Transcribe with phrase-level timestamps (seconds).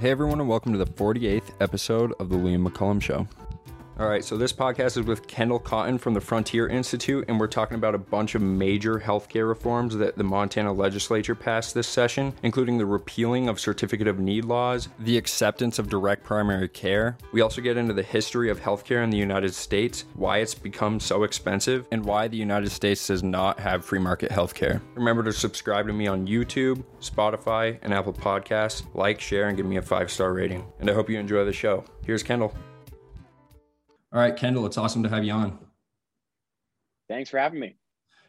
[0.00, 3.26] Hey everyone, and welcome to the 48th episode of the Liam McCullum Show.
[3.98, 7.48] All right, so this podcast is with Kendall Cotton from the Frontier Institute, and we're
[7.48, 12.32] talking about a bunch of major healthcare reforms that the Montana legislature passed this session,
[12.44, 17.18] including the repealing of certificate of need laws, the acceptance of direct primary care.
[17.32, 21.00] We also get into the history of healthcare in the United States, why it's become
[21.00, 24.80] so expensive, and why the United States does not have free market healthcare.
[24.94, 28.84] Remember to subscribe to me on YouTube, Spotify, and Apple Podcasts.
[28.94, 30.64] Like, share, and give me a five star rating.
[30.78, 31.84] And I hope you enjoy the show.
[32.06, 32.54] Here's Kendall.
[34.12, 35.58] All right, Kendall, it's awesome to have you on.
[37.08, 37.76] Thanks for having me.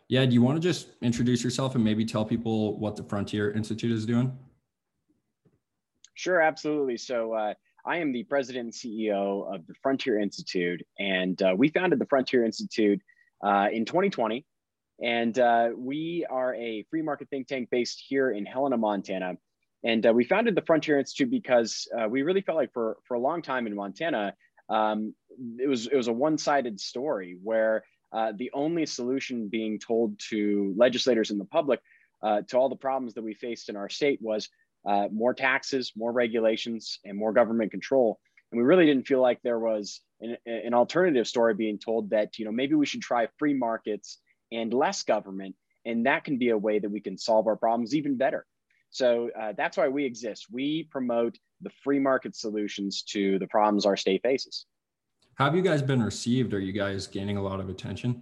[0.09, 3.51] Yeah, do you want to just introduce yourself and maybe tell people what the Frontier
[3.51, 4.37] Institute is doing?
[6.15, 6.97] Sure, absolutely.
[6.97, 7.53] So, uh,
[7.85, 12.05] I am the president and CEO of the Frontier Institute, and uh, we founded the
[12.07, 13.01] Frontier Institute
[13.41, 14.45] uh, in 2020.
[15.01, 19.35] And uh, we are a free market think tank based here in Helena, Montana.
[19.83, 23.13] And uh, we founded the Frontier Institute because uh, we really felt like for, for
[23.13, 24.33] a long time in Montana,
[24.69, 25.15] um,
[25.59, 30.73] it was it was a one-sided story where uh, the only solution being told to
[30.77, 31.79] legislators and the public
[32.23, 34.49] uh, to all the problems that we faced in our state was
[34.85, 38.19] uh, more taxes, more regulations, and more government control.
[38.51, 42.39] And we really didn't feel like there was an, an alternative story being told that
[42.39, 44.17] you know maybe we should try free markets
[44.51, 47.93] and less government, and that can be a way that we can solve our problems
[47.93, 48.45] even better.
[48.91, 50.47] So uh, that's why we exist.
[50.51, 54.65] We promote the free market solutions to the problems our state faces.
[55.39, 56.53] How have you guys been received?
[56.53, 58.21] Are you guys gaining a lot of attention?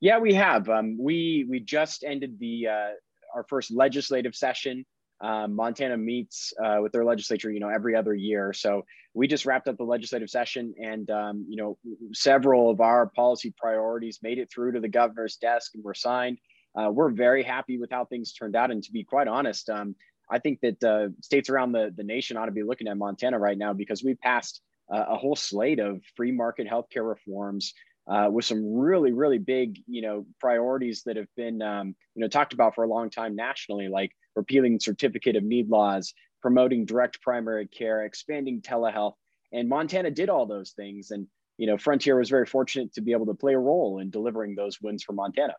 [0.00, 0.68] Yeah, we have.
[0.68, 2.90] Um, we we just ended the uh,
[3.34, 4.84] our first legislative session.
[5.22, 8.52] Um, Montana meets uh, with their legislature, you know, every other year.
[8.52, 8.84] So
[9.14, 11.78] we just wrapped up the legislative session, and um, you know,
[12.12, 16.36] several of our policy priorities made it through to the governor's desk and were signed.
[16.78, 19.96] Uh, we're very happy with how things turned out, and to be quite honest, um,
[20.30, 23.38] I think that uh, states around the, the nation ought to be looking at Montana
[23.38, 24.60] right now because we passed
[24.92, 27.72] uh, a whole slate of free market healthcare reforms
[28.08, 32.28] uh, with some really, really big, you know, priorities that have been, um, you know,
[32.28, 37.20] talked about for a long time nationally, like repealing certificate of need laws, promoting direct
[37.22, 39.14] primary care, expanding telehealth.
[39.52, 41.10] And Montana did all those things.
[41.10, 41.26] And,
[41.58, 44.56] you know, Frontier was very fortunate to be able to play a role in delivering
[44.56, 45.54] those wins for Montana.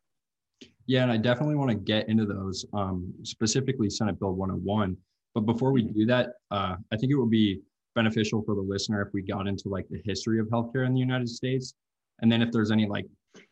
[0.85, 4.97] Yeah, and I definitely want to get into those, um, specifically Senate Bill 101.
[5.33, 7.61] But before we do that, uh, I think it would be
[7.95, 10.99] beneficial for the listener if we got into like the history of healthcare in the
[10.99, 11.73] United States,
[12.21, 13.05] and then if there's any like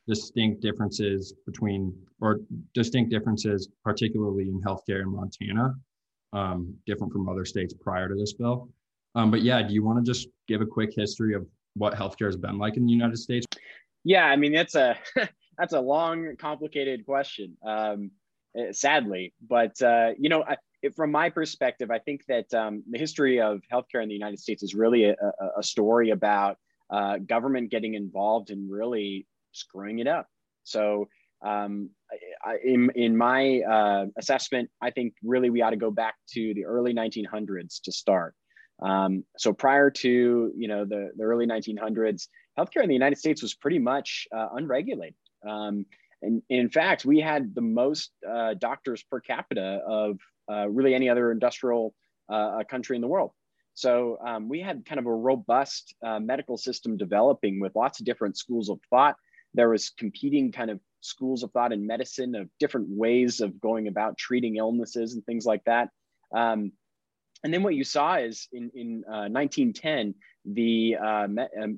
[0.07, 2.39] distinct differences between or
[2.73, 5.75] distinct differences, particularly in healthcare in Montana,
[6.33, 8.69] um, different from other states prior to this bill.
[9.15, 12.27] Um, but yeah, do you want to just give a quick history of what healthcare
[12.27, 13.45] has been like in the United States?
[14.03, 14.97] Yeah, I mean that's a
[15.57, 17.57] that's a long, complicated question.
[17.65, 18.11] Um,
[18.57, 20.43] eh, sadly, but uh, you know,
[20.95, 24.63] from my perspective, I think that um, the history of healthcare in the United States
[24.63, 25.15] is really a,
[25.57, 26.57] a story about
[26.89, 30.27] uh, government getting involved and really screwing it up.
[30.63, 31.07] So,
[31.43, 31.89] um,
[32.45, 36.53] I, in, in my uh, assessment, I think really we ought to go back to
[36.53, 38.35] the early 1900s to start.
[38.81, 42.27] Um, so prior to you know the, the early 1900s,
[42.57, 45.15] healthcare in the United States was pretty much uh, unregulated.
[45.47, 45.85] Um,
[46.21, 50.19] and in fact, we had the most uh, doctors per capita of
[50.51, 51.93] uh, really any other industrial
[52.29, 53.31] uh, country in the world.
[53.73, 58.05] So um, we had kind of a robust uh, medical system developing with lots of
[58.05, 59.15] different schools of thought.
[59.53, 63.87] There was competing kind of schools of thought in medicine of different ways of going
[63.87, 65.89] about treating illnesses and things like that.
[66.35, 66.73] Um,
[67.43, 70.11] and then what you saw is in, in 1910, uh,
[70.45, 71.27] the uh,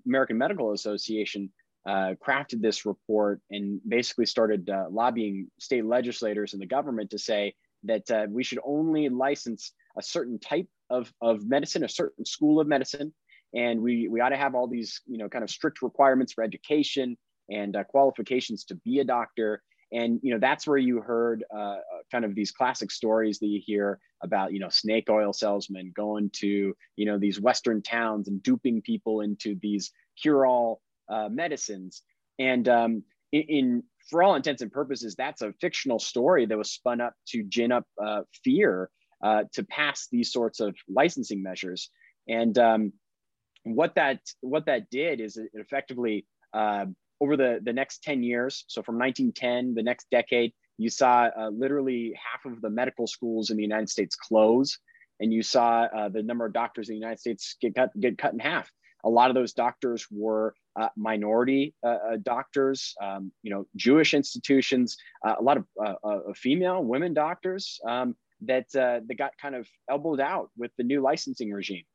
[0.06, 1.52] American Medical Association
[1.86, 7.20] uh, crafted this report and basically started uh, lobbying state legislators and the government to
[7.20, 12.26] say that uh, we should only license a certain type of, of medicine, a certain
[12.26, 13.14] school of medicine.
[13.54, 16.44] And we, we ought to have all these, you know, kind of strict requirements for
[16.44, 17.18] education
[17.50, 19.62] and uh, qualifications to be a doctor.
[19.92, 21.78] And, you know, that's where you heard uh,
[22.12, 26.31] kind of these classic stories that you hear about, you know, snake oil salesmen going
[26.38, 30.81] to, you know, these Western towns and duping people into these cure all
[31.13, 32.01] uh, medicines.
[32.39, 36.71] And um, in, in, for all intents and purposes, that's a fictional story that was
[36.71, 38.89] spun up to gin up uh, fear
[39.24, 41.89] uh, to pass these sorts of licensing measures.
[42.27, 42.94] And um,
[43.63, 46.86] what that what that did is it effectively uh,
[47.21, 51.50] over the the next 10 years, so from 1910, the next decade, you saw uh,
[51.50, 54.77] literally half of the medical schools in the United States close,
[55.19, 58.18] and you saw uh, the number of doctors in the United States get cut get
[58.18, 58.69] cut in half.
[59.06, 64.14] A lot of those doctors were uh, minority uh, uh, doctors, um, you know, Jewish
[64.14, 65.66] institutions, uh, a lot of
[66.04, 67.80] uh, female women doctors.
[67.88, 68.16] Um,
[68.46, 71.86] that that got kind of elbowed out with the new licensing regime.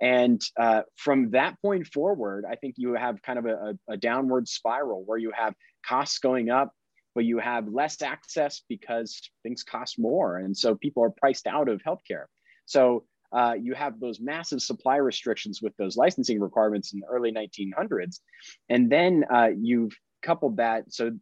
[0.00, 4.46] And uh, from that point forward, I think you have kind of a, a, downward
[4.46, 5.54] spiral where you have
[5.84, 6.72] costs going up,
[7.16, 10.36] but you have less access because things cost more.
[10.36, 12.26] And so people are priced out of healthcare.
[12.66, 17.32] So uh, you have those massive supply restrictions with those licensing requirements in the early
[17.32, 18.20] 1900s.
[18.68, 19.92] And then uh, you've
[20.22, 20.92] coupled that.
[20.92, 21.12] So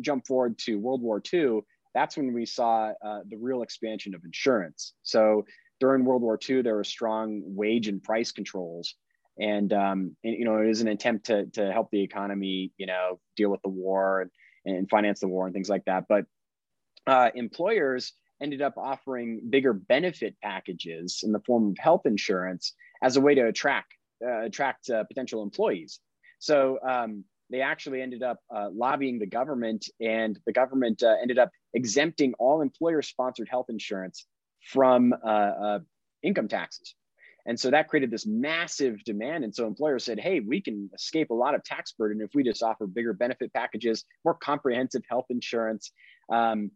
[0.00, 1.60] jump forward to World War II,
[1.94, 4.94] that's when we saw uh, the real expansion of insurance.
[5.02, 5.44] So
[5.80, 8.94] during World War II, there were strong wage and price controls.
[9.38, 12.86] And, um, and you know, it was an attempt to, to help the economy, you
[12.86, 16.04] know, deal with the war and, and finance the war and things like that.
[16.08, 16.26] But
[17.06, 23.16] uh, employers ended up offering bigger benefit packages in the form of health insurance as
[23.16, 23.92] a way to attract
[24.26, 26.00] uh, attract uh, potential employees.
[26.38, 31.38] So um, they actually ended up uh, lobbying the government, and the government uh, ended
[31.38, 34.26] up exempting all employer-sponsored health insurance
[34.72, 35.78] from uh, uh,
[36.22, 36.94] income taxes.
[37.46, 39.42] And so that created this massive demand.
[39.44, 42.44] And so employers said, hey, we can escape a lot of tax burden if we
[42.44, 45.90] just offer bigger benefit packages, more comprehensive health insurance.
[46.32, 46.70] Um,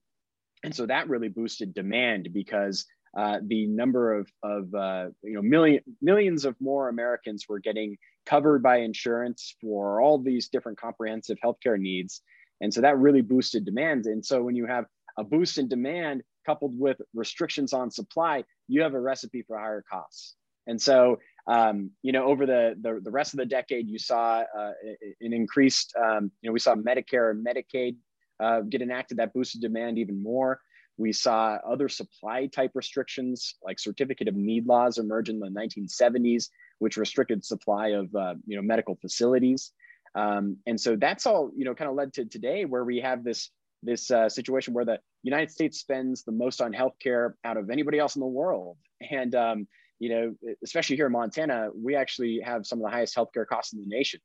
[0.64, 2.86] and so that really boosted demand because
[3.16, 7.96] uh, the number of, of uh, you know million, millions of more Americans were getting
[8.26, 12.20] covered by insurance for all these different comprehensive healthcare needs,
[12.60, 14.06] and so that really boosted demand.
[14.06, 14.84] And so when you have
[15.18, 19.82] a boost in demand coupled with restrictions on supply, you have a recipe for higher
[19.90, 20.34] costs.
[20.66, 24.42] And so um, you know over the, the, the rest of the decade, you saw
[24.58, 24.72] uh,
[25.20, 27.96] an increased um, you know we saw Medicare and Medicaid
[28.40, 30.60] uh, get enacted that boosted demand even more.
[30.98, 36.48] We saw other supply type restrictions like certificate of need laws emerge in the 1970s,
[36.78, 39.72] which restricted supply of uh, you know medical facilities.
[40.14, 43.24] Um, and so that's all you know kind of led to today where we have
[43.24, 43.50] this
[43.82, 47.98] this uh, situation where the United States spends the most on healthcare out of anybody
[47.98, 48.78] else in the world.
[49.10, 49.68] And um,
[49.98, 50.34] you know,
[50.64, 53.86] especially here in Montana, we actually have some of the highest healthcare costs in the
[53.86, 54.20] nation.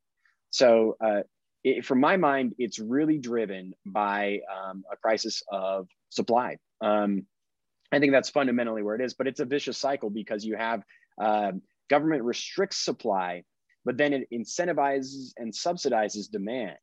[0.49, 1.21] So uh,
[1.63, 6.57] it, from my mind, it's really driven by um, a crisis of supply.
[6.81, 7.25] Um,
[7.91, 10.81] I think that's fundamentally where it is, but it's a vicious cycle because you have
[11.21, 11.51] uh,
[11.89, 13.43] government restricts supply,
[13.85, 16.77] but then it incentivizes and subsidizes demand.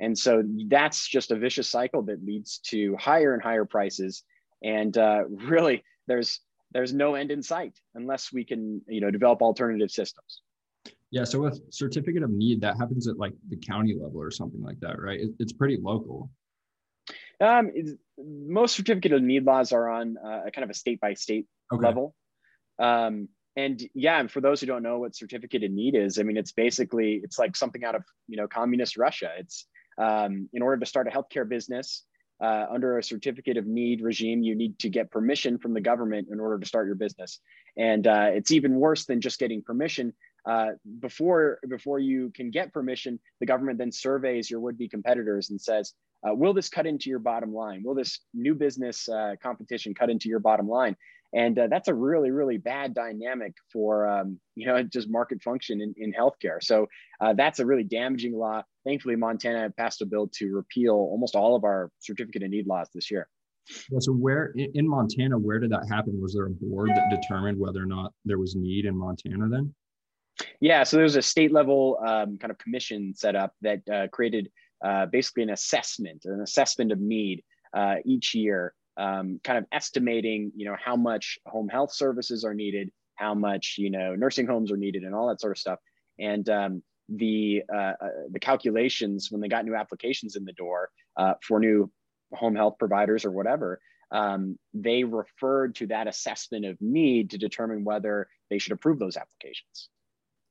[0.00, 4.24] And so that's just a vicious cycle that leads to higher and higher prices.
[4.62, 6.40] And uh, really, there's
[6.72, 10.40] there's no end in sight unless we can you know develop alternative systems.
[11.14, 11.22] Yeah.
[11.22, 14.80] So with certificate of need, that happens at like the county level or something like
[14.80, 15.20] that, right?
[15.20, 16.28] It, it's pretty local.
[17.40, 17.70] Um,
[18.18, 21.46] most certificate of need laws are on uh, a kind of a state by state
[21.70, 22.16] level.
[22.80, 26.24] Um, and yeah, and for those who don't know what certificate of need is, I
[26.24, 29.30] mean, it's basically it's like something out of you know communist Russia.
[29.38, 32.02] It's um, in order to start a healthcare business
[32.42, 36.26] uh, under a certificate of need regime, you need to get permission from the government
[36.32, 37.38] in order to start your business.
[37.76, 40.12] And uh, it's even worse than just getting permission
[40.46, 45.60] uh, before before you can get permission, the government then surveys your would-be competitors and
[45.60, 45.94] says,
[46.26, 47.82] uh, "Will this cut into your bottom line?
[47.84, 50.96] Will this new business uh, competition cut into your bottom line?"
[51.32, 55.80] And uh, that's a really really bad dynamic for um, you know just market function
[55.80, 56.62] in, in healthcare.
[56.62, 56.88] So
[57.20, 58.62] uh, that's a really damaging law.
[58.84, 62.88] Thankfully, Montana passed a bill to repeal almost all of our certificate of need laws
[62.94, 63.28] this year.
[63.90, 66.20] Yeah, so where in Montana, where did that happen?
[66.20, 69.74] Was there a board that determined whether or not there was need in Montana then?
[70.60, 74.50] Yeah, so there's a state level um, kind of commission set up that uh, created
[74.84, 80.52] uh, basically an assessment, an assessment of need uh, each year, um, kind of estimating,
[80.56, 84.70] you know, how much home health services are needed, how much, you know, nursing homes
[84.70, 85.78] are needed, and all that sort of stuff.
[86.18, 90.90] And um, the uh, uh, the calculations when they got new applications in the door
[91.16, 91.90] uh, for new
[92.32, 97.84] home health providers or whatever, um, they referred to that assessment of need to determine
[97.84, 99.88] whether they should approve those applications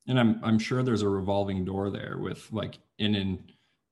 [0.07, 3.39] and i'm i'm sure there's a revolving door there with like in and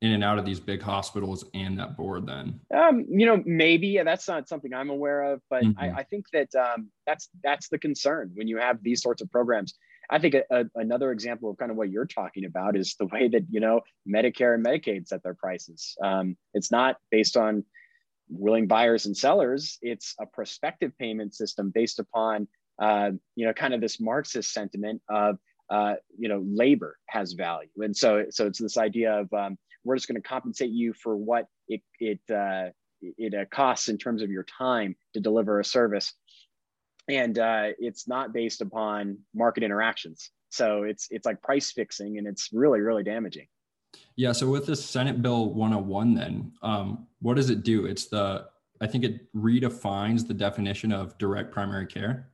[0.01, 2.59] in and out of these big hospitals and that board then.
[2.75, 5.79] Um you know maybe that's not something i'm aware of but mm-hmm.
[5.79, 9.29] I, I, think that um that's that's the concern when you have these sorts of
[9.31, 9.75] programs.
[10.09, 13.05] I think a, a, another example of kind of what you're talking about is the
[13.05, 15.95] way that you know medicare and medicaid set their prices.
[16.03, 17.63] Um it's not based on
[18.31, 19.77] willing buyers and sellers.
[19.81, 22.47] It's a prospective payment system based upon
[22.81, 25.37] uh, you know kind of this marxist sentiment of
[25.71, 27.69] uh, you know, labor has value.
[27.77, 31.15] And so, so it's this idea of um, we're just going to compensate you for
[31.15, 32.69] what it it uh,
[33.01, 36.13] it uh, costs in terms of your time to deliver a service,
[37.07, 40.29] and uh, it's not based upon market interactions.
[40.49, 43.47] So it's it's like price fixing, and it's really really damaging.
[44.17, 44.33] Yeah.
[44.33, 47.85] So with this Senate Bill 101, then um, what does it do?
[47.85, 48.47] It's the
[48.81, 52.30] I think it redefines the definition of direct primary care.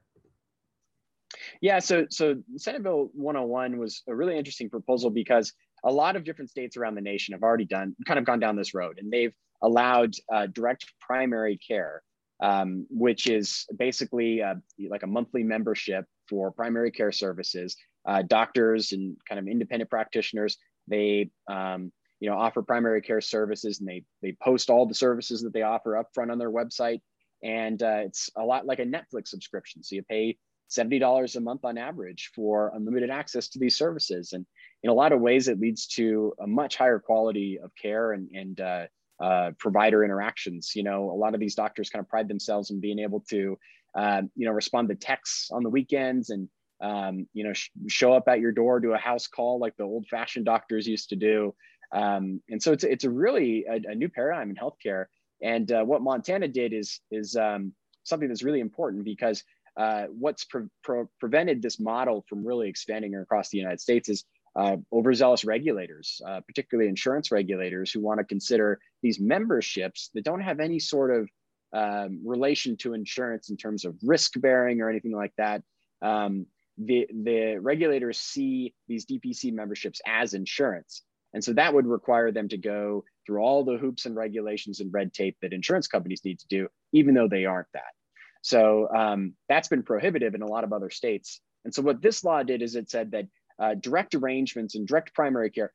[1.61, 6.23] Yeah, so so Senate Bill 101 was a really interesting proposal because a lot of
[6.23, 9.11] different states around the nation have already done kind of gone down this road, and
[9.11, 12.01] they've allowed uh, direct primary care,
[12.41, 14.55] um, which is basically uh,
[14.89, 17.75] like a monthly membership for primary care services.
[18.07, 23.79] Uh, doctors and kind of independent practitioners they um, you know offer primary care services,
[23.79, 27.01] and they they post all the services that they offer up front on their website,
[27.43, 29.83] and uh, it's a lot like a Netflix subscription.
[29.83, 30.37] So you pay
[30.69, 34.33] $70 a month on average for unlimited access to these services.
[34.33, 34.45] And
[34.83, 38.29] in a lot of ways, it leads to a much higher quality of care and,
[38.31, 38.85] and uh,
[39.19, 40.73] uh, provider interactions.
[40.75, 43.57] You know, a lot of these doctors kind of pride themselves in being able to,
[43.95, 46.49] uh, you know, respond to texts on the weekends and,
[46.81, 49.83] um, you know, sh- show up at your door, do a house call like the
[49.83, 51.55] old fashioned doctors used to do.
[51.91, 55.05] Um, and so it's, it's a really a, a new paradigm in healthcare.
[55.41, 59.43] And uh, what Montana did is, is um, something that's really important because
[59.77, 64.25] uh, what's pre- pre- prevented this model from really expanding across the United States is
[64.55, 70.41] uh, overzealous regulators, uh, particularly insurance regulators, who want to consider these memberships that don't
[70.41, 71.29] have any sort of
[71.73, 75.61] um, relation to insurance in terms of risk bearing or anything like that.
[76.01, 76.47] Um,
[76.79, 81.03] the, the regulators see these DPC memberships as insurance.
[81.33, 84.93] And so that would require them to go through all the hoops and regulations and
[84.93, 87.93] red tape that insurance companies need to do, even though they aren't that.
[88.41, 91.41] So um, that's been prohibitive in a lot of other states.
[91.65, 93.25] And so what this law did is it said that
[93.59, 95.73] uh, direct arrangements and direct primary care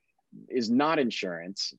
[0.49, 1.75] is not insurance,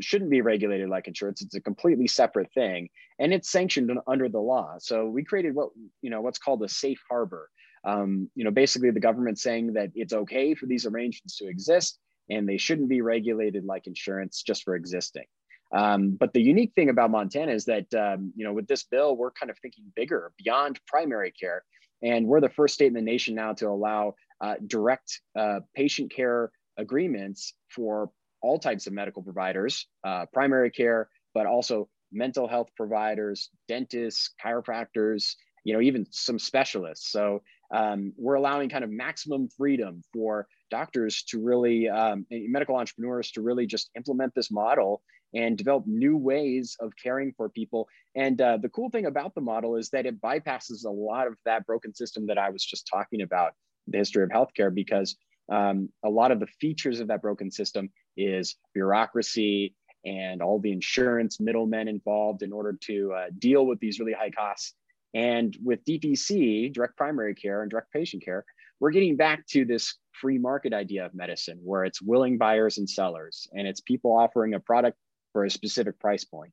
[0.00, 1.42] shouldn't be regulated like insurance.
[1.42, 2.88] It's a completely separate thing,
[3.18, 4.76] and it's sanctioned under the law.
[4.78, 5.70] So we created what
[6.02, 7.50] you know what's called a safe harbor.
[7.84, 11.98] Um, you know, basically the government saying that it's okay for these arrangements to exist
[12.28, 15.24] and they shouldn't be regulated like insurance just for existing.
[15.72, 19.16] Um, but the unique thing about Montana is that, um, you know, with this bill,
[19.16, 21.64] we're kind of thinking bigger beyond primary care.
[22.02, 26.12] And we're the first state in the nation now to allow uh, direct uh, patient
[26.14, 28.10] care agreements for
[28.42, 35.34] all types of medical providers, uh, primary care, but also mental health providers, dentists, chiropractors,
[35.64, 37.10] you know, even some specialists.
[37.10, 37.42] So
[37.74, 43.42] um, we're allowing kind of maximum freedom for doctors to really, um, medical entrepreneurs to
[43.42, 45.02] really just implement this model
[45.34, 47.88] and develop new ways of caring for people.
[48.14, 51.36] And uh, the cool thing about the model is that it bypasses a lot of
[51.44, 53.52] that broken system that I was just talking about,
[53.86, 55.16] the history of healthcare, because
[55.50, 60.72] um, a lot of the features of that broken system is bureaucracy and all the
[60.72, 64.74] insurance middlemen involved in order to uh, deal with these really high costs.
[65.14, 68.44] And with DPC, direct primary care and direct patient care,
[68.80, 72.88] we're getting back to this free market idea of medicine where it's willing buyers and
[72.88, 74.96] sellers and it's people offering a product
[75.32, 76.52] for a specific price point.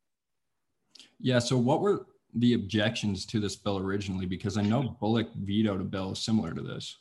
[1.19, 1.39] Yeah.
[1.39, 4.25] So, what were the objections to this bill originally?
[4.25, 6.97] Because I know Bullock vetoed a bill similar to this.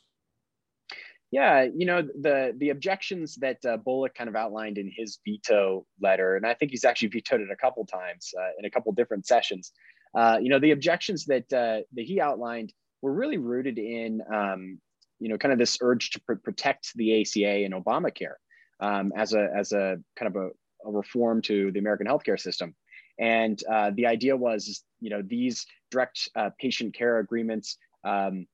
[1.31, 5.83] Yeah, you know the the objections that uh, Bullock kind of outlined in his veto
[5.99, 8.91] letter, and I think he's actually vetoed it a couple times uh, in a couple
[8.91, 9.71] different sessions.
[10.15, 14.79] Uh, you know, the objections that uh, that he outlined were really rooted in, um,
[15.23, 18.35] you know, kind of this urge to pr- protect the ACA and Obamacare
[18.81, 20.49] um, as a as a kind of a,
[20.85, 22.75] a reform to the American healthcare system.
[23.17, 28.47] And uh, the idea was, you know, these direct uh, patient care agreements, um,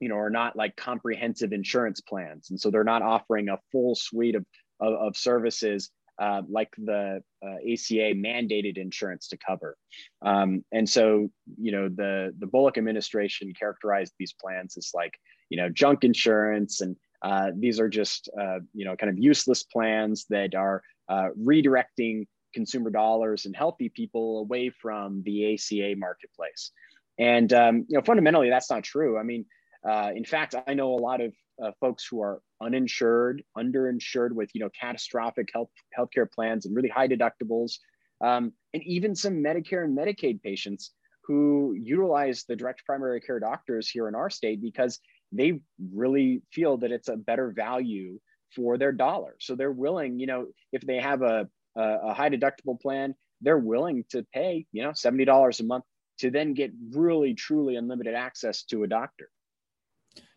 [0.00, 3.94] you know, are not like comprehensive insurance plans, and so they're not offering a full
[3.94, 4.46] suite of
[4.80, 5.90] of, of services
[6.20, 9.76] uh, like the uh, ACA mandated insurance to cover.
[10.20, 11.30] Um, and so,
[11.60, 16.80] you know, the the Bullock administration characterized these plans as like, you know, junk insurance,
[16.80, 21.28] and uh, these are just, uh, you know, kind of useless plans that are uh,
[21.40, 26.72] redirecting consumer dollars and healthy people away from the ACA marketplace.
[27.18, 29.18] And um, you know, fundamentally, that's not true.
[29.18, 29.44] I mean,
[29.86, 34.50] uh, in fact, I know a lot of uh, folks who are uninsured, underinsured with
[34.54, 37.78] you know catastrophic health healthcare plans and really high deductibles,
[38.22, 40.92] um, and even some Medicare and Medicaid patients
[41.30, 44.98] who utilize the direct primary care doctors here in our state because
[45.30, 45.60] they
[45.94, 48.18] really feel that it's a better value
[48.56, 49.36] for their dollar.
[49.38, 53.60] So they're willing, you know, if they have a, a, a high deductible plan, they're
[53.60, 55.84] willing to pay, you know, $70 a month
[56.18, 59.30] to then get really, truly unlimited access to a doctor.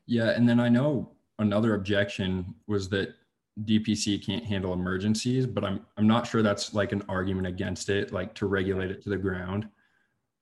[0.05, 0.29] Yeah.
[0.29, 1.09] And then I know
[1.39, 3.15] another objection was that
[3.63, 8.13] DPC can't handle emergencies, but I'm I'm not sure that's like an argument against it,
[8.13, 9.67] like to regulate it to the ground.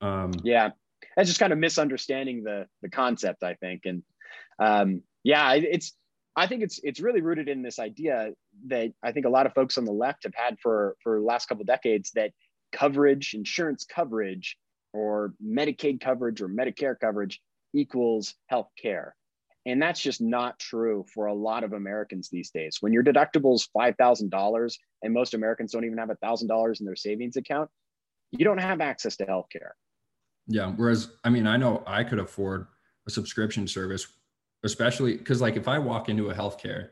[0.01, 0.70] Um, yeah,
[1.15, 3.81] that's just kind of misunderstanding the the concept, I think.
[3.86, 4.03] And
[4.60, 5.93] um, yeah, it's
[6.36, 8.31] I think it's it's really rooted in this idea
[8.67, 11.25] that I think a lot of folks on the left have had for for the
[11.25, 12.31] last couple decades that
[12.72, 14.58] coverage, insurance coverage,
[14.93, 17.41] or Medicaid coverage or Medicare coverage
[17.74, 19.15] equals health care.
[19.65, 22.77] And that's just not true for a lot of Americans these days.
[22.79, 27.36] When your deductible is $5,000 and most Americans don't even have $1,000 in their savings
[27.36, 27.70] account,
[28.31, 29.72] you don't have access to healthcare.
[30.51, 30.72] Yeah.
[30.75, 32.67] Whereas, I mean, I know I could afford
[33.08, 34.08] a subscription service,
[34.63, 36.89] especially because, like, if I walk into a healthcare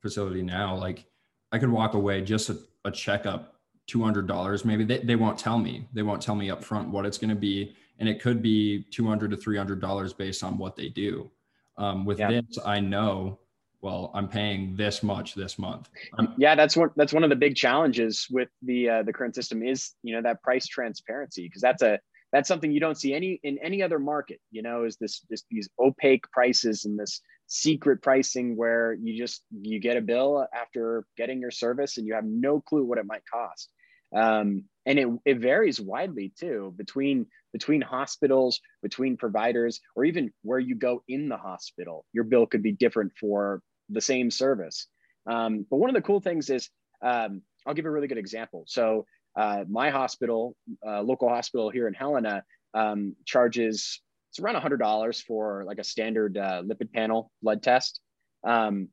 [0.00, 1.04] facility now, like,
[1.52, 3.54] I could walk away just a, a checkup,
[3.88, 4.84] $200 maybe.
[4.84, 5.86] They, they won't tell me.
[5.92, 7.74] They won't tell me up front what it's going to be.
[7.98, 11.30] And it could be 200 to $300 based on what they do.
[11.76, 12.30] Um, with yeah.
[12.30, 13.38] this, I know
[13.80, 15.88] well i'm paying this much this month
[16.18, 19.34] I'm- yeah that's one that's one of the big challenges with the uh, the current
[19.34, 21.98] system is you know that price transparency because that's a
[22.32, 25.46] that's something you don't see any in any other market you know is this just
[25.50, 31.04] these opaque prices and this secret pricing where you just you get a bill after
[31.16, 33.70] getting your service and you have no clue what it might cost.
[34.14, 40.58] Um, and it, it varies widely too between between hospitals between providers or even where
[40.58, 44.86] you go in the hospital your bill could be different for the same service.
[45.26, 46.70] Um, but one of the cool things is
[47.02, 48.64] um, i'll give a really good example.
[48.66, 49.06] So
[49.36, 50.56] uh, my hospital
[50.86, 52.42] uh, local hospital here in helena
[52.74, 58.00] um, charges it's around a $100 for like a standard uh, lipid panel blood test
[58.44, 58.88] um,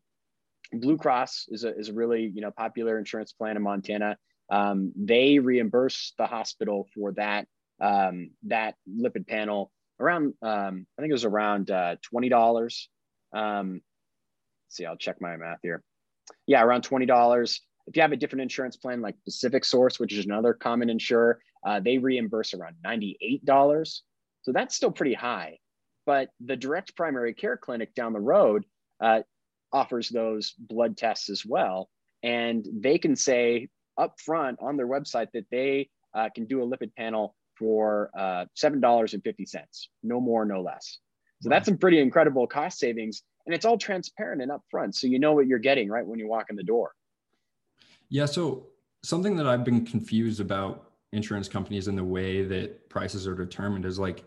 [0.71, 4.17] blue cross is a, is a really you know popular insurance plan in montana
[4.49, 7.47] um, they reimburse the hospital for that
[7.81, 12.89] um, that lipid panel around um, I think it was around uh, twenty dollars.
[13.33, 13.81] Um,
[14.69, 15.83] see, I'll check my math here.
[16.47, 17.61] Yeah, around twenty dollars.
[17.87, 21.79] If you have a different insurance plan like PacificSource, which is another common insurer, uh,
[21.79, 24.03] they reimburse around ninety-eight dollars.
[24.41, 25.59] So that's still pretty high.
[26.05, 28.65] But the direct primary care clinic down the road
[28.99, 29.21] uh,
[29.73, 31.89] offers those blood tests as well,
[32.23, 36.67] and they can say up front on their website that they uh, can do a
[36.67, 39.65] lipid panel for uh, $7.50,
[40.03, 40.99] no more, no less.
[41.41, 43.21] So that's some pretty incredible cost savings.
[43.45, 44.95] And it's all transparent and upfront.
[44.95, 46.93] So you know what you're getting right when you walk in the door.
[48.09, 48.25] Yeah.
[48.25, 48.67] So
[49.03, 53.85] something that I've been confused about insurance companies and the way that prices are determined
[53.85, 54.23] is like,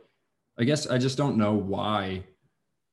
[0.59, 2.25] I guess I just don't know why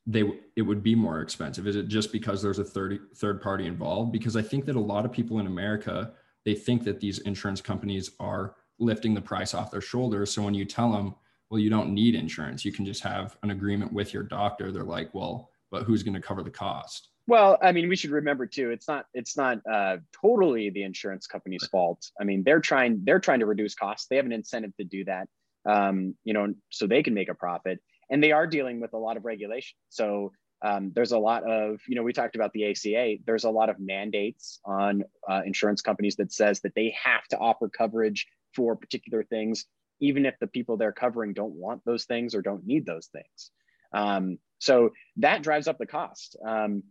[0.08, 0.24] they
[0.56, 1.65] it would be more expensive.
[1.67, 4.12] Is it just because there's a third third party involved?
[4.12, 6.13] Because I think that a lot of people in America
[6.45, 10.32] they think that these insurance companies are lifting the price off their shoulders.
[10.32, 11.15] So when you tell them,
[11.50, 14.71] well, you don't need insurance, you can just have an agreement with your doctor.
[14.71, 17.10] They're like, well, but who's going to cover the cost?
[17.27, 18.69] Well, I mean, we should remember too.
[18.69, 19.05] It's not.
[19.13, 22.05] It's not uh, totally the insurance company's fault.
[22.19, 23.01] I mean, they're trying.
[23.03, 24.07] They're trying to reduce costs.
[24.07, 25.27] They have an incentive to do that.
[25.67, 27.79] Um, you know, so they can make a profit,
[28.11, 29.75] and they are dealing with a lot of regulation.
[29.89, 33.17] So um, there's a lot of, you know, we talked about the ACA.
[33.25, 37.38] There's a lot of mandates on uh, insurance companies that says that they have to
[37.38, 39.65] offer coverage for particular things,
[39.99, 43.51] even if the people they're covering don't want those things or don't need those things.
[43.93, 46.38] Um, so that drives up the cost.
[46.45, 46.83] Um,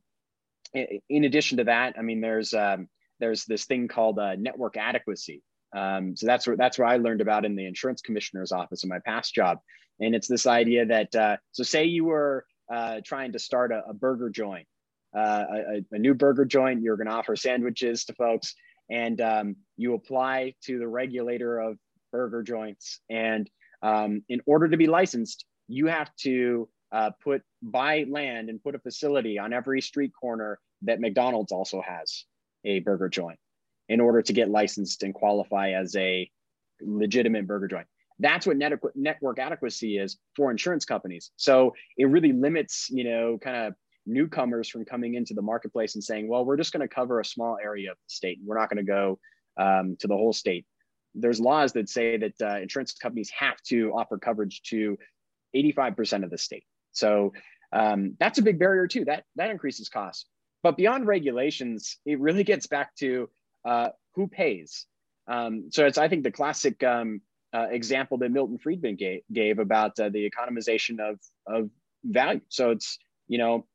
[0.75, 2.89] in, addition to that, I mean, there's um,
[3.21, 5.43] there's this thing called uh, network adequacy.
[5.75, 8.89] Um, so that's what that's what I learned about in the insurance commissioner's office in
[8.89, 9.59] my past job,
[10.01, 13.83] and it's this idea that uh, so say you were uh, trying to start a,
[13.89, 14.67] a burger joint,
[15.17, 16.83] uh, a, a, new burger joint.
[16.83, 18.55] You're going to offer sandwiches to folks,
[18.91, 21.77] and um, you apply to the regulator of
[22.13, 23.01] burger joints.
[23.11, 23.51] And
[23.83, 28.77] um, in order to be licensed, you have to uh, put buy land and put
[28.77, 32.25] a facility on every street corner that McDonald's also has
[32.65, 33.39] a burger joint
[33.89, 36.31] in order to get licensed and qualify as a
[36.81, 37.87] legitimate burger joint.
[38.21, 41.33] That's what net, network adequacy is for insurance companies.
[41.37, 43.75] So it really limits, you know, kind of
[44.07, 47.25] newcomers from coming into the marketplace and saying, well, we're just going to cover a
[47.25, 48.39] small area of the state.
[48.45, 49.19] We're not going to go
[49.57, 50.65] um, to the whole state.
[51.17, 54.97] There's laws that say that uh, insurance companies have to offer coverage to
[55.57, 56.65] 85% of the state.
[56.95, 57.33] So
[57.73, 59.05] um, that's a big barrier too.
[59.05, 60.27] That that increases costs.
[60.63, 63.29] But beyond regulations, it really gets back to
[63.65, 64.87] uh, who pays.
[65.29, 67.21] Um, so it's I think the classic um,
[67.55, 71.71] uh, example that Milton Friedman gave, gave about uh, the economization of, of
[72.05, 72.41] value.
[72.49, 73.67] So it's, you know,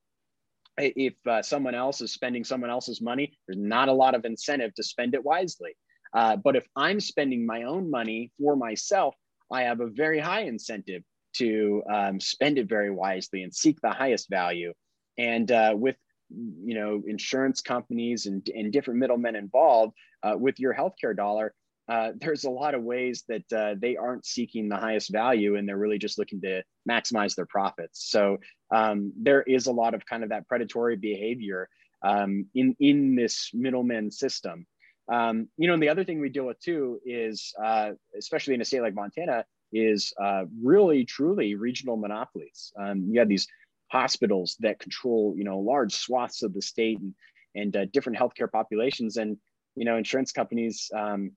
[0.77, 4.73] if uh, someone else is spending someone else's money, there's not a lot of incentive
[4.75, 5.75] to spend it wisely.
[6.13, 9.15] Uh, but if I'm spending my own money for myself,
[9.51, 13.91] I have a very high incentive to um, spend it very wisely and seek the
[13.91, 14.73] highest value.
[15.17, 15.95] And uh, with
[16.29, 21.53] you know insurance companies and, and different middlemen involved uh, with your healthcare dollar,
[21.89, 25.67] uh, there's a lot of ways that uh, they aren't seeking the highest value and
[25.67, 28.11] they're really just looking to maximize their profits.
[28.11, 28.37] So
[28.73, 31.67] um, there is a lot of kind of that predatory behavior
[32.03, 34.67] um, in, in this middleman system.
[35.11, 38.61] Um, you know, and the other thing we deal with too is, uh, especially in
[38.61, 42.71] a state like Montana, is uh, really truly regional monopolies.
[42.79, 43.47] Um, you have these
[43.91, 47.13] hospitals that control you know large swaths of the state and
[47.55, 49.37] and uh, different healthcare populations, and
[49.75, 51.31] you know insurance companies um,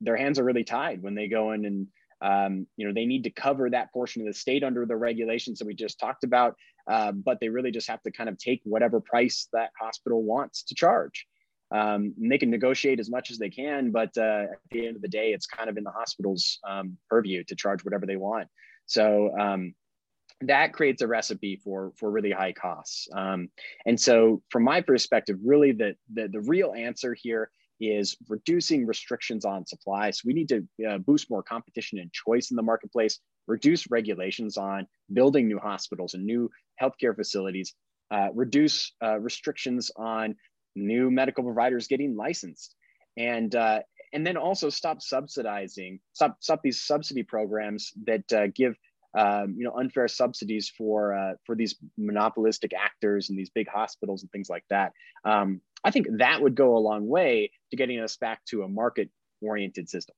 [0.00, 1.86] their hands are really tied when they go in and
[2.22, 5.58] um, you know they need to cover that portion of the state under the regulations
[5.58, 6.56] that we just talked about
[6.90, 10.62] uh, but they really just have to kind of take whatever price that hospital wants
[10.64, 11.26] to charge
[11.72, 15.02] um, they can negotiate as much as they can but uh, at the end of
[15.02, 18.48] the day it's kind of in the hospital's um, purview to charge whatever they want
[18.86, 19.74] so um,
[20.42, 23.48] that creates a recipe for for really high costs um,
[23.86, 29.44] and so from my perspective really the, the the real answer here is reducing restrictions
[29.44, 30.10] on supply.
[30.10, 34.56] So we need to uh, boost more competition and choice in the marketplace, reduce regulations
[34.56, 37.74] on building new hospitals and new healthcare facilities,
[38.10, 40.36] uh, reduce uh, restrictions on
[40.76, 42.74] new medical providers getting licensed,
[43.16, 43.80] and uh,
[44.12, 48.76] and then also stop subsidizing, stop stop these subsidy programs that uh, give
[49.16, 54.22] um, you know unfair subsidies for uh, for these monopolistic actors and these big hospitals
[54.22, 54.92] and things like that.
[55.24, 58.68] Um, I think that would go a long way to getting us back to a
[58.68, 59.10] market
[59.42, 60.14] oriented system.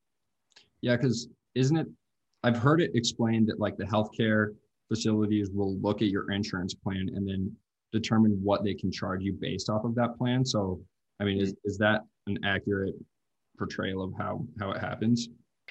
[0.80, 1.86] Yeah, because isn't it?
[2.42, 4.48] I've heard it explained that like the healthcare
[4.88, 7.54] facilities will look at your insurance plan and then
[7.92, 10.44] determine what they can charge you based off of that plan.
[10.44, 10.80] So,
[11.20, 12.94] I mean, is, is that an accurate
[13.58, 15.28] portrayal of how how it happens?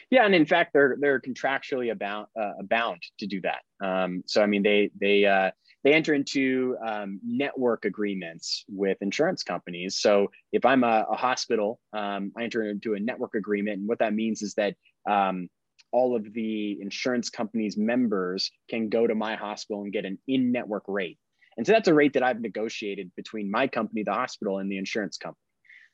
[0.09, 3.61] Yeah, and in fact, they're they're contractually about uh, bound to do that.
[3.85, 5.51] Um, so, I mean, they they uh,
[5.83, 9.99] they enter into um, network agreements with insurance companies.
[9.99, 13.99] So if I'm a, a hospital, um, I enter into a network agreement, and what
[13.99, 14.75] that means is that
[15.09, 15.49] um,
[15.91, 20.83] all of the insurance companies' members can go to my hospital and get an in-network
[20.87, 21.17] rate.
[21.57, 24.77] And so that's a rate that I've negotiated between my company, the hospital, and the
[24.77, 25.43] insurance company.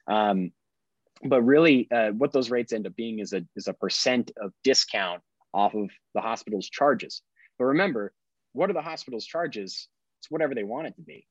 [0.07, 0.51] Um,
[1.23, 4.53] but really, uh, what those rates end up being is a is a percent of
[4.63, 5.21] discount
[5.53, 7.23] off of the hospital's charges.
[7.57, 8.13] But remember,
[8.53, 9.87] what are the hospital's charges?
[10.19, 11.25] It's whatever they want it to be.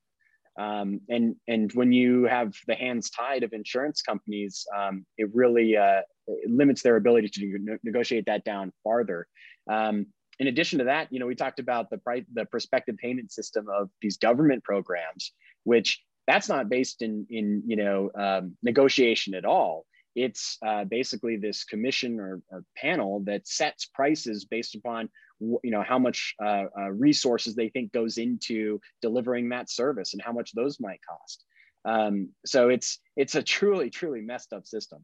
[0.59, 5.77] Um, and and when you have the hands tied of insurance companies, um, it really
[5.77, 9.27] uh, it limits their ability to ne- negotiate that down farther.
[9.69, 10.07] Um,
[10.39, 13.67] in addition to that, you know, we talked about the price, the prospective payment system
[13.69, 19.45] of these government programs, which that's not based in in you know um, negotiation at
[19.45, 19.85] all.
[20.15, 25.83] It's uh, basically this commission or, or panel that sets prices based upon you know
[25.83, 30.51] how much uh, uh, resources they think goes into delivering that service and how much
[30.53, 31.45] those might cost.
[31.85, 35.03] Um, so it's it's a truly truly messed up system.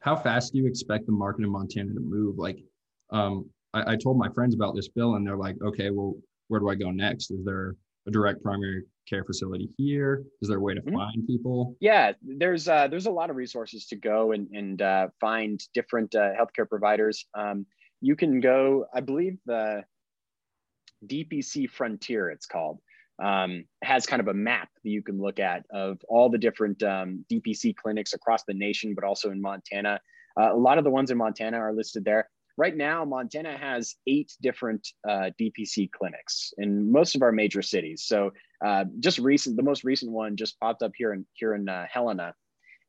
[0.00, 2.38] How fast do you expect the market in montana to move?
[2.38, 2.58] Like
[3.10, 6.14] um, I, I told my friends about this bill and they're like okay well
[6.48, 7.74] where do i go next is there
[8.06, 10.24] a direct primary care facility here?
[10.42, 10.94] Is there a way to mm-hmm.
[10.94, 11.76] find people?
[11.80, 16.14] Yeah, there's uh, there's a lot of resources to go and and uh, find different
[16.14, 17.26] uh, healthcare providers.
[17.34, 17.66] Um,
[18.00, 19.82] you can go, I believe the
[21.06, 22.78] DPC Frontier, it's called,
[23.22, 26.82] um, has kind of a map that you can look at of all the different
[26.82, 30.00] um, DPC clinics across the nation, but also in Montana.
[30.38, 32.28] Uh, a lot of the ones in Montana are listed there.
[32.58, 38.04] Right now, Montana has eight different uh, DPC clinics in most of our major cities.
[38.06, 38.32] So,
[38.64, 41.86] uh, just recent, the most recent one just popped up here in here in uh,
[41.90, 42.34] Helena,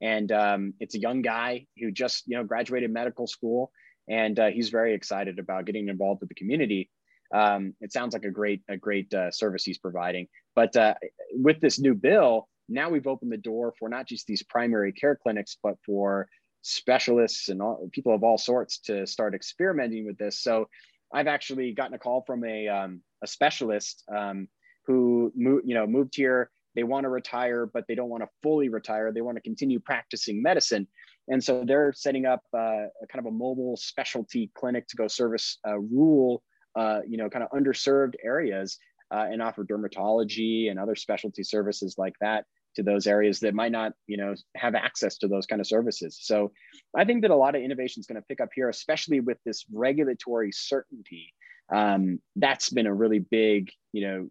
[0.02, 3.72] and um, it's a young guy who just you know graduated medical school
[4.08, 6.90] and uh, he's very excited about getting involved with the community.
[7.34, 10.28] Um, it sounds like a great a great uh, service he's providing.
[10.56, 10.94] But uh,
[11.34, 15.16] with this new bill, now we've opened the door for not just these primary care
[15.22, 16.30] clinics, but for
[16.68, 20.40] specialists and all, people of all sorts to start experimenting with this.
[20.40, 20.68] So
[21.14, 24.48] I've actually gotten a call from a um, a specialist um,
[24.86, 26.50] who moved, you know moved here.
[26.76, 29.12] They want to retire, but they don't want to fully retire.
[29.12, 30.88] They want to continue practicing medicine.
[31.30, 35.08] And so they're setting up uh, a kind of a mobile specialty clinic to go
[35.08, 36.44] service uh, rural,
[36.76, 38.78] uh, you know, kind of underserved areas
[39.12, 42.46] uh, and offer dermatology and other specialty services like that
[42.78, 46.18] to those areas that might not, you know, have access to those kind of services.
[46.22, 46.52] So
[46.96, 49.38] I think that a lot of innovation is going to pick up here, especially with
[49.46, 51.34] this regulatory certainty.
[51.74, 54.30] Um, that's been a really big, you know,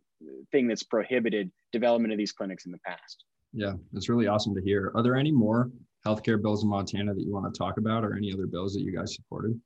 [0.52, 3.24] thing that's prohibited development of these clinics in the past.
[3.52, 4.92] Yeah, it's really awesome to hear.
[4.94, 5.70] Are there any more
[6.06, 8.82] healthcare bills in Montana that you want to talk about, or any other bills that
[8.82, 9.60] you guys supported?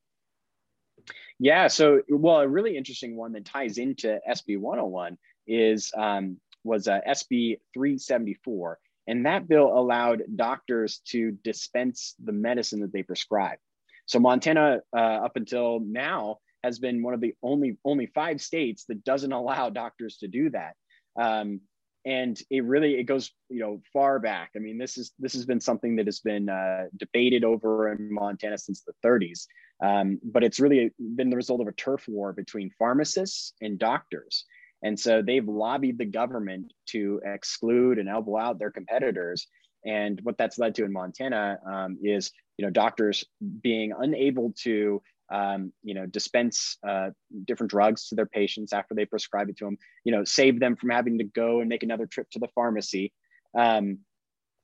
[1.39, 5.17] Yeah, so well, a really interesting one that ties into SB 101
[5.47, 12.81] is um, was uh, SB 374, and that bill allowed doctors to dispense the medicine
[12.81, 13.59] that they prescribe.
[14.07, 18.85] So Montana, uh, up until now, has been one of the only only five states
[18.87, 20.75] that doesn't allow doctors to do that.
[21.19, 21.61] Um,
[22.05, 25.45] and it really it goes you know far back i mean this is this has
[25.45, 29.47] been something that has been uh, debated over in montana since the 30s
[29.83, 34.45] Um, but it's really been the result of a turf war between pharmacists and doctors.
[34.83, 39.47] And so they've lobbied the government to exclude and elbow out their competitors.
[39.85, 43.25] And what that's led to in Montana um, is, you know, doctors
[43.63, 47.11] being unable to, um, you know, dispense uh,
[47.47, 49.79] different drugs to their patients after they prescribe it to them.
[50.05, 53.13] You know, save them from having to go and make another trip to the pharmacy.
[53.57, 53.99] Um,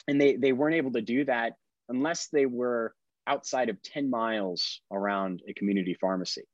[0.08, 1.54] and they they weren't able to do that
[1.88, 2.94] unless they were
[3.26, 6.44] outside of 10 miles around a community pharmacy.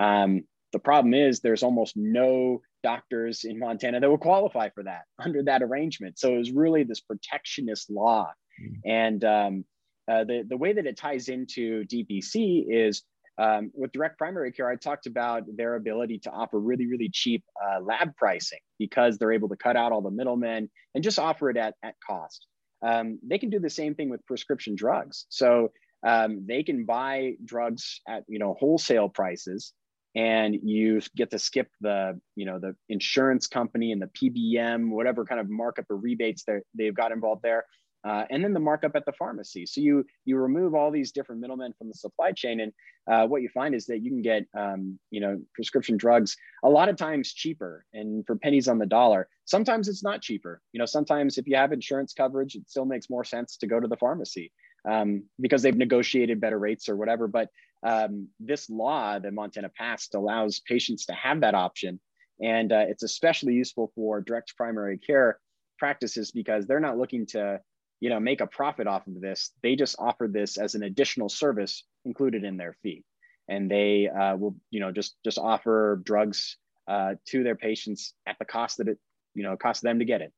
[0.00, 5.02] Um, the problem is there's almost no doctors in Montana that would qualify for that
[5.18, 6.18] under that arrangement.
[6.18, 8.32] So it was really this protectionist law.
[8.60, 8.90] Mm-hmm.
[8.90, 9.64] And um,
[10.10, 13.02] uh, the, the way that it ties into DPC is
[13.38, 17.44] um, with direct primary care, I talked about their ability to offer really, really cheap
[17.64, 21.48] uh, lab pricing because they're able to cut out all the middlemen and just offer
[21.48, 22.46] it at, at cost.
[22.84, 25.26] Um, they can do the same thing with prescription drugs.
[25.28, 25.72] So
[26.06, 29.72] um, they can buy drugs at you know wholesale prices
[30.18, 35.24] and you get to skip the you know the insurance company and the pbm whatever
[35.24, 37.64] kind of markup or rebates that they've got involved there
[38.04, 39.66] uh, and then the markup at the pharmacy.
[39.66, 42.72] So you you remove all these different middlemen from the supply chain and
[43.10, 46.68] uh, what you find is that you can get um, you know prescription drugs a
[46.68, 49.28] lot of times cheaper and for pennies on the dollar.
[49.46, 50.62] Sometimes it's not cheaper.
[50.72, 53.80] You know sometimes if you have insurance coverage it still makes more sense to go
[53.80, 54.52] to the pharmacy
[54.88, 57.28] um, because they've negotiated better rates or whatever.
[57.28, 57.48] But
[57.82, 62.00] um, this law that Montana passed allows patients to have that option.
[62.40, 65.38] And uh, it's especially useful for direct primary care
[65.78, 67.60] practices because they're not looking to
[68.00, 69.52] you know make a profit off of this.
[69.62, 73.04] They just offer this as an additional service included in their fee.
[73.48, 78.36] And they uh, will you know just just offer drugs uh, to their patients at
[78.38, 78.98] the cost that it
[79.34, 80.32] you know costs them to get it.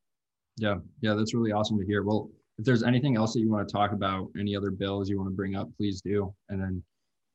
[0.57, 0.77] Yeah.
[1.01, 2.03] Yeah that's really awesome to hear.
[2.03, 5.17] Well if there's anything else that you want to talk about, any other bills you
[5.17, 6.83] want to bring up, please do, and then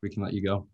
[0.01, 0.69] we can let you go.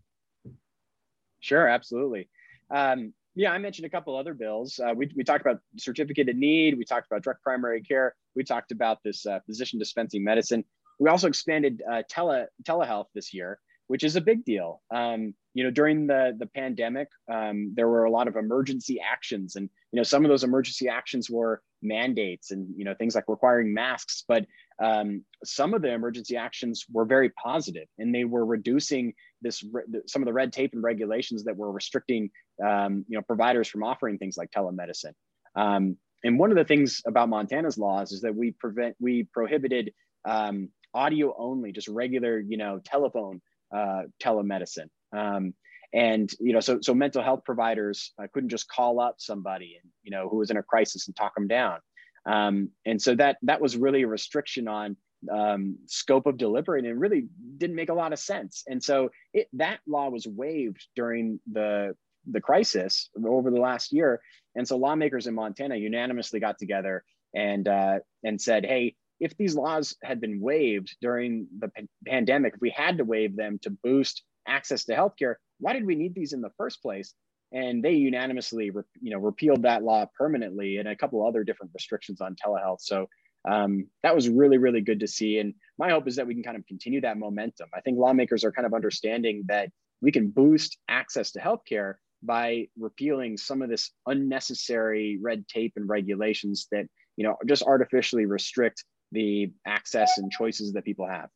[1.41, 2.29] Sure, absolutely.
[2.71, 4.79] Um, yeah, I mentioned a couple other bills.
[4.79, 6.77] Uh, we, we talked about certificate of need.
[6.77, 8.15] We talked about direct primary care.
[8.37, 10.67] We talked about this uh, physician dispensing medicine.
[11.01, 14.83] We also expanded uh, tele telehealth this year, which is a big deal.
[14.95, 19.57] Um, you know, during the the pandemic, um, there were a lot of emergency actions,
[19.57, 23.25] and you know, some of those emergency actions were mandates and you know things like
[23.29, 24.47] requiring masks but
[24.83, 29.65] um, some of the emergency actions were very positive and they were reducing this
[30.07, 32.31] some of the red tape and regulations that were restricting
[32.65, 35.13] um, you know providers from offering things like telemedicine.
[35.57, 39.93] Um, and one of the things about montana's laws is that we prevent we prohibited
[40.25, 43.41] um, audio only just regular you know telephone
[43.75, 44.89] uh, telemedicine.
[45.17, 45.55] Um,
[45.93, 49.91] and you know so so mental health providers uh, couldn't just call up somebody and
[50.03, 51.79] you know who was in a crisis and talk them down.
[52.25, 54.97] Um, and so that that was really a restriction on
[55.31, 57.27] um, scope of delivery and really
[57.59, 58.65] didn't make a lot of sense.
[58.67, 61.95] And so it, that law was waived during the
[62.31, 64.21] the crisis over the last year.
[64.55, 69.55] And so lawmakers in montana unanimously got together and uh, and said hey if these
[69.55, 71.71] laws had been waived during the
[72.07, 75.95] pandemic if we had to waive them to boost access to healthcare why did we
[75.95, 77.15] need these in the first place?
[77.53, 82.21] And they unanimously, you know, repealed that law permanently and a couple other different restrictions
[82.21, 82.81] on telehealth.
[82.81, 83.07] So
[83.49, 85.39] um, that was really, really good to see.
[85.39, 87.69] And my hope is that we can kind of continue that momentum.
[87.75, 89.69] I think lawmakers are kind of understanding that
[90.01, 95.89] we can boost access to healthcare by repealing some of this unnecessary red tape and
[95.89, 101.29] regulations that you know just artificially restrict the access and choices that people have.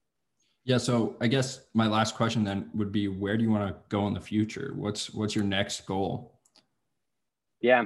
[0.67, 0.79] Yeah.
[0.79, 4.09] So I guess my last question then would be where do you want to go
[4.09, 4.73] in the future?
[4.77, 6.41] What's what's your next goal?
[7.61, 7.85] Yeah.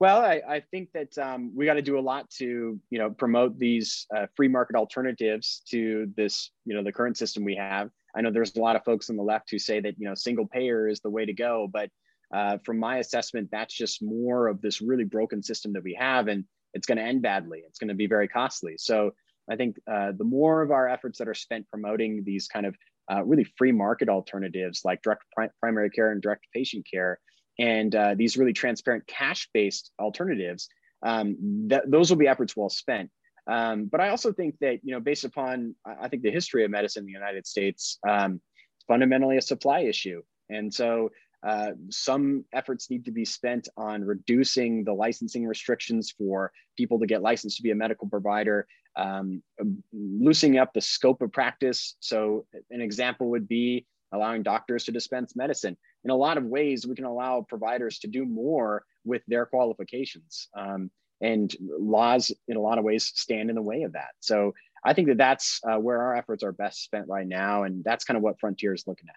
[0.00, 3.10] Well, I, I think that um, we got to do a lot to, you know,
[3.10, 7.90] promote these uh, free market alternatives to this, you know, the current system we have.
[8.16, 10.14] I know there's a lot of folks on the left who say that, you know,
[10.14, 11.90] single payer is the way to go, but
[12.34, 16.26] uh, from my assessment, that's just more of this really broken system that we have,
[16.28, 17.62] and it's going to end badly.
[17.66, 18.74] It's going to be very costly.
[18.78, 19.12] So
[19.50, 22.76] I think uh, the more of our efforts that are spent promoting these kind of
[23.12, 27.18] uh, really free market alternatives like direct pri- primary care and direct patient care,
[27.58, 30.68] and uh, these really transparent cash-based alternatives,
[31.04, 33.10] um, th- those will be efforts well spent.
[33.46, 36.70] Um, but I also think that you know, based upon I think the history of
[36.70, 38.40] medicine in the United States, um,
[38.76, 41.10] it's fundamentally a supply issue, and so
[41.46, 47.06] uh, some efforts need to be spent on reducing the licensing restrictions for people to
[47.06, 49.42] get licensed to be a medical provider, um,
[49.92, 51.96] loosening up the scope of practice.
[52.00, 55.76] So, an example would be allowing doctors to dispense medicine.
[56.04, 60.48] In a lot of ways, we can allow providers to do more with their qualifications.
[60.56, 64.10] Um, and laws, in a lot of ways, stand in the way of that.
[64.20, 64.52] So,
[64.84, 67.64] I think that that's uh, where our efforts are best spent right now.
[67.64, 69.16] And that's kind of what Frontier is looking at.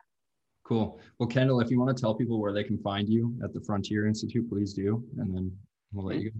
[0.67, 0.99] Cool.
[1.17, 3.61] Well, Kendall, if you want to tell people where they can find you at the
[3.61, 5.51] Frontier Institute, please do, and then
[5.93, 6.37] we'll let you go.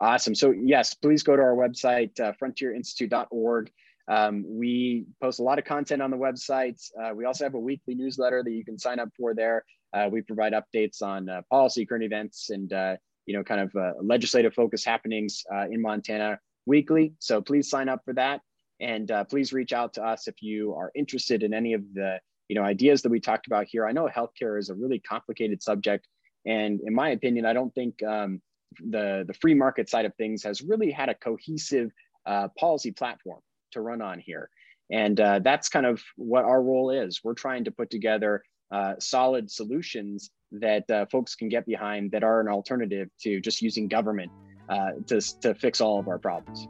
[0.00, 0.34] Awesome.
[0.34, 3.70] So yes, please go to our website, uh, frontierinstitute.org.
[4.08, 6.80] Um, we post a lot of content on the website.
[7.00, 9.64] Uh, we also have a weekly newsletter that you can sign up for there.
[9.92, 13.74] Uh, we provide updates on uh, policy, current events, and uh, you know, kind of
[13.76, 17.12] uh, legislative focus happenings in Montana weekly.
[17.18, 18.40] So please sign up for that,
[18.80, 22.56] and please reach out to us if you are interested in any of the you
[22.56, 23.86] know ideas that we talked about here.
[23.86, 26.08] I know healthcare is a really complicated subject,
[26.46, 28.40] and in my opinion, I don't think um,
[28.78, 31.90] the the free market side of things has really had a cohesive
[32.26, 33.40] uh, policy platform
[33.72, 34.50] to run on here,
[34.90, 37.20] and uh, that's kind of what our role is.
[37.22, 42.24] We're trying to put together uh, solid solutions that uh, folks can get behind that
[42.24, 44.30] are an alternative to just using government
[44.68, 46.68] uh, to to fix all of our problems.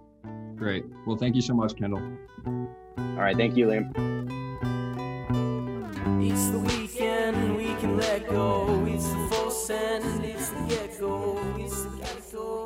[0.57, 0.85] Great.
[1.07, 2.03] Well, thank you so much, Kendall.
[2.47, 3.37] All right.
[3.37, 3.91] Thank you, Liam.
[6.23, 8.85] It's the weekend, we can let go.
[8.87, 9.40] It's the
[9.71, 11.39] and it's the get-go.
[11.59, 12.60] it's the get-go.